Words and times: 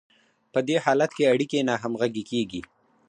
په 0.53 0.59
دې 0.67 0.77
حالت 0.85 1.11
کې 1.17 1.31
اړیکې 1.33 1.65
ناهمغږې 1.69 2.23
کیږي. 2.31 2.61